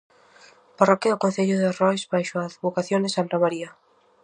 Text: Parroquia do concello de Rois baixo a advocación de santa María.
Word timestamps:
Parroquia 0.79 1.11
do 1.13 1.21
concello 1.23 1.55
de 1.59 1.69
Rois 1.79 2.03
baixo 2.13 2.35
a 2.37 2.47
advocación 2.49 2.99
de 3.03 3.13
santa 3.15 3.37
María. 3.43 3.69